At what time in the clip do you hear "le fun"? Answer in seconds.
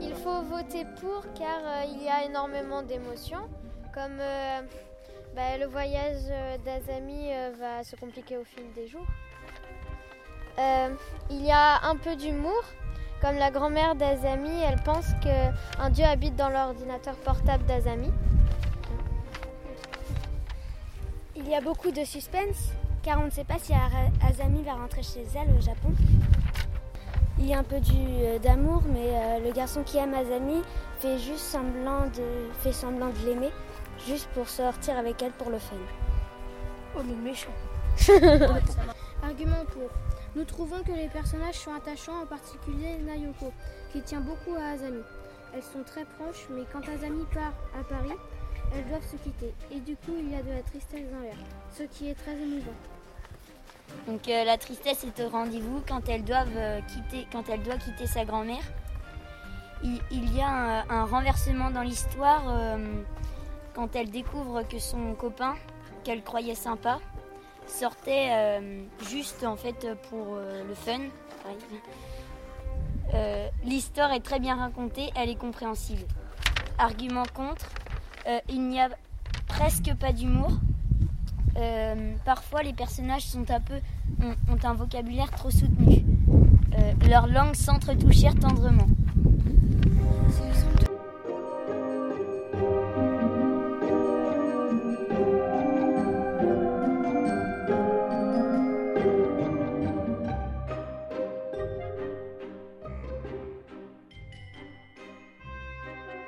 35.50-35.76, 70.36-71.00